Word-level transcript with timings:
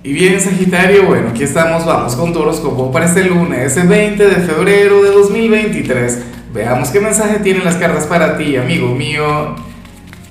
Y 0.00 0.12
bien, 0.12 0.40
Sagitario, 0.40 1.06
bueno, 1.06 1.30
aquí 1.30 1.42
estamos, 1.42 1.84
vamos 1.84 2.14
con 2.14 2.32
tu 2.32 2.38
horóscopo 2.38 2.92
para 2.92 3.06
este 3.06 3.24
lunes, 3.24 3.76
ese 3.76 3.84
20 3.84 4.28
de 4.28 4.36
febrero 4.36 5.02
de 5.02 5.10
2023. 5.10 6.22
Veamos 6.54 6.90
qué 6.90 7.00
mensaje 7.00 7.40
tienen 7.40 7.64
las 7.64 7.74
cartas 7.74 8.06
para 8.06 8.38
ti, 8.38 8.56
amigo 8.56 8.94
mío. 8.94 9.56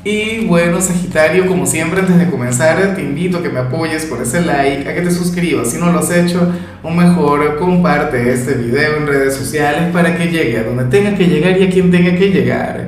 Y 0.06 0.46
bueno, 0.46 0.80
Sagitario, 0.80 1.48
como 1.48 1.66
siempre, 1.66 2.00
antes 2.00 2.18
de 2.18 2.30
comenzar, 2.30 2.96
te 2.96 3.02
invito 3.02 3.40
a 3.40 3.44
que 3.44 3.50
me 3.50 3.60
apoyes 3.60 4.06
por 4.06 4.22
ese 4.22 4.40
like, 4.40 4.88
a 4.88 4.96
que 4.96 5.02
te 5.02 5.12
suscribas 5.12 5.70
si 5.70 5.78
no 5.78 5.92
lo 5.92 6.00
has 6.00 6.12
hecho, 6.12 6.50
o 6.82 6.90
mejor, 6.90 7.58
comparte 7.60 8.32
este 8.32 8.54
video 8.54 8.96
en 8.96 9.08
redes 9.08 9.36
sociales 9.36 9.92
para 9.92 10.16
que 10.16 10.28
llegue 10.28 10.60
a 10.60 10.64
donde 10.64 10.86
tenga 10.86 11.14
que 11.18 11.28
llegar 11.28 11.60
y 11.60 11.66
a 11.66 11.70
quien 11.70 11.92
tenga 11.92 12.16
que 12.18 12.30
llegar. 12.30 12.88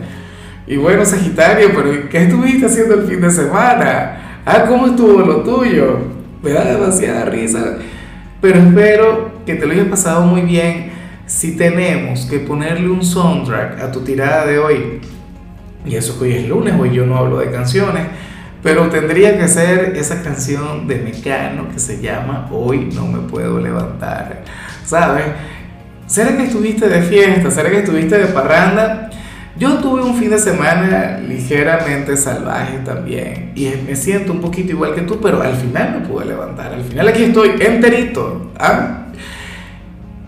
Y 0.65 0.77
bueno, 0.77 1.03
Sagitario, 1.03 1.71
pero 1.75 2.07
¿qué 2.07 2.23
estuviste 2.23 2.67
haciendo 2.67 2.95
el 2.95 3.05
fin 3.05 3.19
de 3.19 3.31
semana? 3.31 4.41
Ah, 4.45 4.63
¿cómo 4.65 4.87
estuvo 4.87 5.19
lo 5.19 5.43
tuyo? 5.43 6.18
Me 6.41 6.51
da 6.51 6.65
demasiada 6.65 7.25
risa. 7.25 7.77
Pero 8.41 8.59
espero 8.59 9.31
que 9.45 9.55
te 9.55 9.65
lo 9.65 9.73
hayas 9.73 9.87
pasado 9.87 10.21
muy 10.21 10.41
bien. 10.41 10.91
Si 11.25 11.55
tenemos 11.55 12.25
que 12.25 12.39
ponerle 12.39 12.89
un 12.89 13.03
soundtrack 13.03 13.81
a 13.81 13.91
tu 13.91 14.01
tirada 14.01 14.45
de 14.45 14.57
hoy, 14.59 15.01
y 15.85 15.95
eso 15.95 16.17
que 16.17 16.25
hoy 16.25 16.33
es 16.33 16.47
lunes, 16.47 16.73
hoy 16.79 16.93
yo 16.93 17.05
no 17.05 17.17
hablo 17.17 17.37
de 17.37 17.51
canciones, 17.51 18.07
pero 18.63 18.87
tendría 18.89 19.37
que 19.37 19.47
ser 19.47 19.93
esa 19.95 20.21
canción 20.21 20.87
de 20.87 20.97
Mecano 20.97 21.69
que 21.69 21.79
se 21.79 22.01
llama 22.01 22.49
Hoy 22.51 22.89
no 22.93 23.07
me 23.07 23.19
puedo 23.19 23.59
levantar. 23.59 24.43
¿Sabes? 24.83 25.25
¿Será 26.07 26.35
que 26.35 26.43
estuviste 26.43 26.89
de 26.89 27.01
fiesta? 27.03 27.51
¿Será 27.51 27.69
que 27.69 27.79
estuviste 27.79 28.17
de 28.17 28.25
parranda? 28.25 29.09
Yo 29.59 29.73
tuve 29.79 30.01
un 30.01 30.15
fin 30.15 30.29
de 30.29 30.39
semana 30.39 31.19
ligeramente 31.19 32.15
salvaje 32.15 32.77
también 32.85 33.51
y 33.55 33.69
me 33.85 33.93
siento 33.93 34.31
un 34.31 34.39
poquito 34.39 34.71
igual 34.71 34.95
que 34.95 35.01
tú, 35.01 35.19
pero 35.19 35.41
al 35.41 35.53
final 35.53 35.99
me 35.99 36.07
pude 36.07 36.27
levantar. 36.27 36.71
Al 36.71 36.83
final 36.85 37.09
aquí 37.09 37.23
estoy 37.23 37.51
enterito. 37.59 38.51
¿ah? 38.57 39.07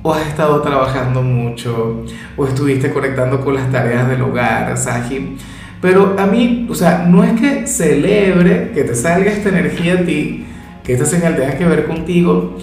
O 0.03 0.13
has 0.13 0.27
estado 0.27 0.61
trabajando 0.61 1.21
mucho, 1.21 2.03
o 2.35 2.45
estuviste 2.45 2.91
conectando 2.91 3.39
con 3.39 3.53
las 3.53 3.71
tareas 3.71 4.09
del 4.09 4.21
hogar, 4.21 4.77
Saji. 4.77 5.37
Pero 5.81 6.15
a 6.19 6.25
mí, 6.25 6.67
o 6.69 6.75
sea, 6.75 7.05
no 7.07 7.23
es 7.23 7.39
que 7.39 7.67
celebre 7.67 8.71
que 8.73 8.83
te 8.83 8.95
salga 8.95 9.31
esta 9.31 9.47
energía 9.47 9.93
a 9.93 10.03
ti, 10.03 10.45
que 10.83 10.93
esta 10.93 11.05
señal 11.05 11.37
tenga 11.37 11.57
que 11.57 11.65
ver 11.65 11.85
contigo, 11.85 12.57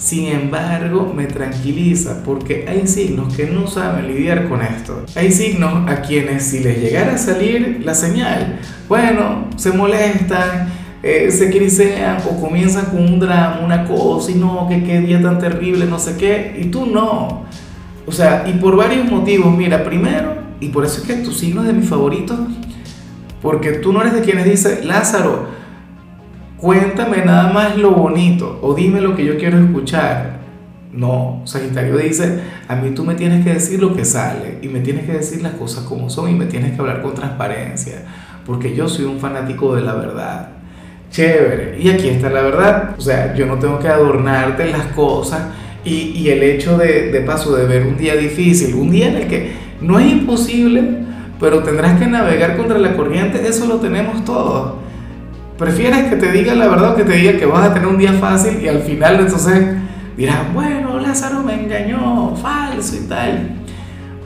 sin 0.00 0.28
embargo, 0.28 1.12
me 1.14 1.26
tranquiliza 1.26 2.22
porque 2.24 2.64
hay 2.66 2.86
signos 2.86 3.36
que 3.36 3.44
no 3.44 3.66
saben 3.66 4.08
lidiar 4.08 4.48
con 4.48 4.62
esto. 4.62 5.04
Hay 5.14 5.30
signos 5.30 5.86
a 5.90 6.00
quienes 6.00 6.44
si 6.46 6.60
les 6.60 6.80
llegara 6.80 7.16
a 7.16 7.18
salir 7.18 7.82
la 7.84 7.94
señal, 7.94 8.60
bueno, 8.88 9.48
se 9.56 9.72
molestan, 9.72 10.70
eh, 11.02 11.30
se 11.30 11.50
crisean 11.50 12.16
o 12.26 12.40
comienzan 12.40 12.86
con 12.86 13.02
un 13.02 13.20
drama, 13.20 13.60
una 13.62 13.84
cosa 13.84 14.30
y 14.30 14.36
no, 14.36 14.66
que 14.70 14.82
qué 14.84 15.00
día 15.00 15.20
tan 15.20 15.38
terrible, 15.38 15.84
no 15.84 15.98
sé 15.98 16.16
qué, 16.16 16.58
y 16.58 16.68
tú 16.68 16.86
no. 16.86 17.44
O 18.06 18.10
sea, 18.10 18.46
y 18.48 18.54
por 18.54 18.76
varios 18.76 19.06
motivos, 19.06 19.54
mira, 19.54 19.84
primero, 19.84 20.34
y 20.60 20.70
por 20.70 20.86
eso 20.86 21.02
es 21.02 21.06
que 21.06 21.16
tu 21.16 21.30
signo 21.30 21.60
es 21.60 21.66
de 21.66 21.74
mis 21.74 21.86
favoritos, 21.86 22.38
porque 23.42 23.72
tú 23.72 23.92
no 23.92 24.00
eres 24.00 24.14
de 24.14 24.22
quienes 24.22 24.46
dicen, 24.46 24.88
Lázaro, 24.88 25.59
cuéntame 26.60 27.24
nada 27.24 27.52
más 27.52 27.76
lo 27.76 27.92
bonito 27.92 28.58
o 28.62 28.74
dime 28.74 29.00
lo 29.00 29.16
que 29.16 29.24
yo 29.24 29.38
quiero 29.38 29.58
escuchar. 29.58 30.40
No, 30.92 31.42
Sagitario 31.44 31.96
dice, 31.98 32.40
a 32.66 32.76
mí 32.76 32.90
tú 32.90 33.04
me 33.04 33.14
tienes 33.14 33.44
que 33.44 33.54
decir 33.54 33.80
lo 33.80 33.94
que 33.94 34.04
sale 34.04 34.58
y 34.60 34.68
me 34.68 34.80
tienes 34.80 35.06
que 35.06 35.12
decir 35.12 35.40
las 35.40 35.52
cosas 35.52 35.84
como 35.84 36.10
son 36.10 36.28
y 36.30 36.34
me 36.34 36.46
tienes 36.46 36.72
que 36.72 36.80
hablar 36.80 37.00
con 37.00 37.14
transparencia, 37.14 38.02
porque 38.44 38.74
yo 38.74 38.88
soy 38.88 39.04
un 39.04 39.20
fanático 39.20 39.74
de 39.76 39.82
la 39.82 39.94
verdad. 39.94 40.48
Chévere, 41.10 41.78
y 41.80 41.90
aquí 41.90 42.08
está 42.08 42.28
la 42.28 42.42
verdad, 42.42 42.94
o 42.98 43.00
sea, 43.00 43.34
yo 43.34 43.46
no 43.46 43.58
tengo 43.58 43.78
que 43.78 43.88
adornarte 43.88 44.70
las 44.70 44.86
cosas 44.86 45.42
y, 45.84 46.12
y 46.16 46.28
el 46.28 46.42
hecho 46.42 46.76
de, 46.76 47.10
de 47.10 47.20
paso 47.20 47.54
de 47.56 47.66
ver 47.66 47.86
un 47.86 47.96
día 47.96 48.16
difícil, 48.16 48.74
un 48.74 48.90
día 48.90 49.08
en 49.08 49.16
el 49.16 49.26
que 49.28 49.52
no 49.80 49.98
es 49.98 50.10
imposible, 50.10 50.82
pero 51.38 51.62
tendrás 51.62 51.98
que 51.98 52.06
navegar 52.06 52.56
contra 52.56 52.78
la 52.78 52.94
corriente, 52.96 53.40
eso 53.46 53.66
lo 53.66 53.76
tenemos 53.76 54.24
todos 54.24 54.89
¿Prefieres 55.60 56.04
que 56.08 56.16
te 56.16 56.32
diga 56.32 56.54
la 56.54 56.68
verdad 56.68 56.92
o 56.92 56.96
que 56.96 57.04
te 57.04 57.12
diga 57.12 57.38
que 57.38 57.44
vas 57.44 57.68
a 57.68 57.74
tener 57.74 57.86
un 57.86 57.98
día 57.98 58.14
fácil 58.14 58.62
y 58.62 58.66
al 58.66 58.78
final 58.78 59.20
entonces 59.20 59.76
dirás, 60.16 60.50
bueno, 60.54 60.98
Lázaro 60.98 61.42
me 61.42 61.52
engañó, 61.52 62.34
falso 62.34 62.96
y 62.96 63.06
tal? 63.06 63.56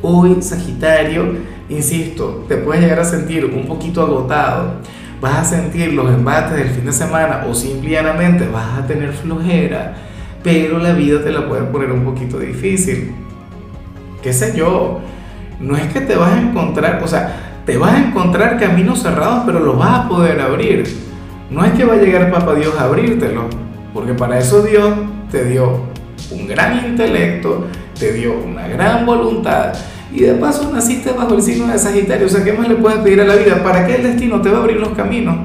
Hoy, 0.01 0.41
Sagitario, 0.41 1.35
insisto, 1.69 2.45
te 2.47 2.59
puedes 2.59 2.83
llegar 2.83 3.01
a 3.01 3.05
sentir 3.05 3.47
un 3.47 3.67
poquito 3.67 4.03
agotado, 4.03 4.75
vas 5.21 5.39
a 5.39 5.45
sentir 5.45 5.93
los 5.95 6.09
embates 6.09 6.57
del 6.57 6.69
fin 6.69 6.87
de 6.87 6.93
semana 6.93 7.47
o 7.51 7.53
simplemente 7.53 8.47
vas 8.47 8.79
a 8.79 8.87
tener 8.87 9.13
flojera, 9.13 9.97
pero 10.45 10.79
la 10.79 10.93
vida 10.93 11.21
te 11.21 11.33
la 11.33 11.49
puede 11.49 11.63
poner 11.65 11.91
un 11.91 12.05
poquito 12.05 12.39
difícil. 12.39 13.13
¿Qué 14.23 14.33
sé 14.33 14.57
yo? 14.57 15.01
No 15.59 15.77
es 15.77 15.93
que 15.93 16.01
te 16.01 16.15
vas 16.15 16.31
a 16.31 16.41
encontrar, 16.41 17.03
o 17.03 17.09
sea, 17.09 17.63
te 17.67 17.77
vas 17.77 17.93
a 17.95 17.99
encontrar 18.07 18.57
caminos 18.57 19.03
cerrados, 19.03 19.43
pero 19.45 19.59
los 19.59 19.77
vas 19.77 20.05
a 20.05 20.09
poder 20.09 20.41
abrir 20.41 21.13
no 21.51 21.65
es 21.65 21.73
que 21.73 21.85
va 21.85 21.95
a 21.95 21.99
llegar 21.99 22.31
Papá 22.31 22.55
Dios 22.55 22.75
a 22.79 22.85
abrírtelo, 22.85 23.45
porque 23.93 24.15
para 24.15 24.39
eso 24.39 24.63
Dios 24.63 24.93
te 25.31 25.45
dio 25.45 25.81
un 26.31 26.47
gran 26.47 26.87
intelecto, 26.87 27.67
te 27.99 28.13
dio 28.13 28.35
una 28.39 28.67
gran 28.67 29.07
voluntad 29.07 29.73
y 30.15 30.21
de 30.21 30.35
paso 30.35 30.71
naciste 30.73 31.13
bajo 31.13 31.35
el 31.35 31.43
signo 31.43 31.67
de 31.73 31.79
Sagitario. 31.79 32.27
O 32.27 32.31
sea, 32.31 32.45
¿qué 32.45 32.53
más 32.53 32.69
le 32.69 32.77
puedes 32.77 33.01
pedir 33.01 33.21
a 33.21 33.25
la 33.25 33.35
vida? 33.35 33.63
¿Para 33.65 33.85
qué 33.85 33.97
el 33.97 34.05
destino 34.05 34.41
te 34.41 34.49
va 34.49 34.59
a 34.59 34.61
abrir 34.61 34.79
los 34.79 34.91
caminos? 34.91 35.37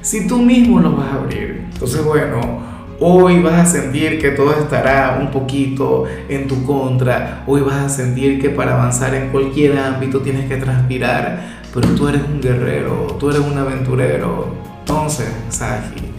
Si 0.00 0.26
tú 0.26 0.38
mismo 0.38 0.80
los 0.80 0.96
vas 0.96 1.08
a 1.12 1.14
abrir. 1.16 1.66
Entonces, 1.72 2.02
bueno, 2.02 2.60
hoy 2.98 3.40
vas 3.42 3.54
a 3.54 3.66
sentir 3.66 4.18
que 4.18 4.30
todo 4.30 4.52
estará 4.52 5.18
un 5.20 5.30
poquito 5.30 6.04
en 6.30 6.48
tu 6.48 6.64
contra. 6.64 7.42
Hoy 7.46 7.60
vas 7.60 7.76
a 7.76 7.88
sentir 7.90 8.40
que 8.40 8.48
para 8.48 8.72
avanzar 8.74 9.14
en 9.14 9.28
cualquier 9.28 9.78
ámbito 9.78 10.20
tienes 10.20 10.48
que 10.48 10.56
transpirar. 10.56 11.56
Pero 11.74 11.88
tú 11.90 12.08
eres 12.08 12.22
un 12.22 12.40
guerrero, 12.40 13.16
tú 13.20 13.28
eres 13.28 13.42
un 13.42 13.58
aventurero 13.58 14.75
entonces, 14.88 15.26
Saji, 15.48 16.12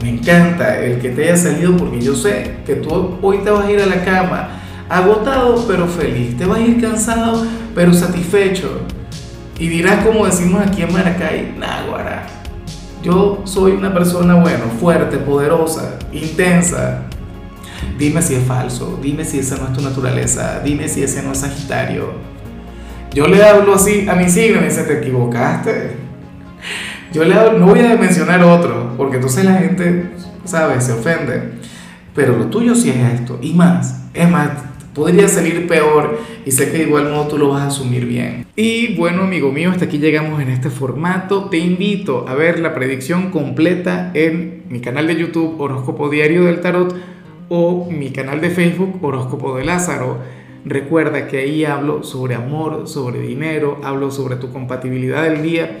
me 0.00 0.10
encanta 0.10 0.78
el 0.78 1.00
que 1.00 1.10
te 1.10 1.24
haya 1.24 1.36
salido 1.36 1.76
porque 1.76 2.00
yo 2.00 2.14
sé 2.14 2.58
que 2.64 2.76
tú 2.76 3.18
hoy 3.20 3.38
te 3.38 3.50
vas 3.50 3.64
a 3.64 3.70
ir 3.72 3.80
a 3.80 3.86
la 3.86 4.04
cama 4.04 4.60
agotado 4.88 5.64
pero 5.66 5.88
feliz, 5.88 6.36
te 6.36 6.46
vas 6.46 6.58
a 6.58 6.60
ir 6.60 6.80
cansado 6.80 7.44
pero 7.74 7.92
satisfecho. 7.92 8.82
Y 9.58 9.66
dirás 9.66 10.04
como 10.04 10.24
decimos 10.24 10.64
aquí 10.64 10.82
en 10.82 10.92
Maracay, 10.92 11.56
Náguara, 11.58 12.28
yo 13.02 13.42
soy 13.42 13.72
una 13.72 13.92
persona, 13.92 14.36
bueno, 14.36 14.66
fuerte, 14.78 15.16
poderosa, 15.16 15.98
intensa. 16.12 17.02
Dime 17.98 18.22
si 18.22 18.36
es 18.36 18.44
falso, 18.44 19.00
dime 19.02 19.24
si 19.24 19.40
esa 19.40 19.56
no 19.56 19.66
es 19.66 19.72
tu 19.72 19.80
naturaleza, 19.80 20.60
dime 20.64 20.88
si 20.88 21.02
ese 21.02 21.24
no 21.24 21.32
es 21.32 21.38
Sagitario. 21.38 22.12
Yo 23.12 23.26
le 23.26 23.42
hablo 23.42 23.74
así 23.74 24.08
a 24.08 24.14
mi 24.14 24.28
signo 24.28 24.58
y 24.58 24.60
me 24.60 24.68
dice, 24.68 24.84
te 24.84 25.00
equivocaste. 25.00 26.01
Yo 27.12 27.24
no 27.26 27.66
voy 27.66 27.80
a 27.80 27.96
mencionar 27.96 28.42
otro, 28.42 28.94
porque 28.96 29.16
entonces 29.16 29.44
la 29.44 29.54
gente, 29.54 30.10
¿sabes? 30.44 30.84
Se 30.84 30.92
ofende. 30.92 31.50
Pero 32.14 32.38
lo 32.38 32.46
tuyo 32.46 32.74
sí 32.74 32.88
es 32.90 33.20
esto, 33.20 33.38
y 33.42 33.52
más. 33.52 34.06
Es 34.14 34.30
más, 34.30 34.50
podría 34.94 35.28
salir 35.28 35.66
peor 35.66 36.18
y 36.44 36.50
sé 36.50 36.70
que 36.70 36.78
de 36.78 36.84
igual 36.84 37.10
modo 37.10 37.28
tú 37.28 37.38
lo 37.38 37.50
vas 37.50 37.62
a 37.62 37.66
asumir 37.66 38.06
bien. 38.06 38.46
Y 38.56 38.94
bueno, 38.96 39.22
amigo 39.22 39.52
mío, 39.52 39.70
hasta 39.70 39.86
aquí 39.86 39.98
llegamos 39.98 40.40
en 40.40 40.48
este 40.48 40.70
formato. 40.70 41.50
Te 41.50 41.58
invito 41.58 42.26
a 42.28 42.34
ver 42.34 42.58
la 42.60 42.74
predicción 42.74 43.30
completa 43.30 44.10
en 44.14 44.64
mi 44.68 44.80
canal 44.80 45.06
de 45.06 45.16
YouTube 45.16 45.60
Horóscopo 45.60 46.08
Diario 46.08 46.44
del 46.44 46.60
Tarot 46.60 46.94
o 47.48 47.90
mi 47.90 48.10
canal 48.10 48.40
de 48.40 48.50
Facebook 48.50 48.98
Horóscopo 49.02 49.56
de 49.56 49.64
Lázaro. 49.64 50.18
Recuerda 50.64 51.26
que 51.26 51.38
ahí 51.38 51.64
hablo 51.64 52.04
sobre 52.04 52.34
amor, 52.34 52.88
sobre 52.88 53.20
dinero, 53.20 53.80
hablo 53.82 54.10
sobre 54.10 54.36
tu 54.36 54.50
compatibilidad 54.52 55.24
del 55.24 55.42
día 55.42 55.80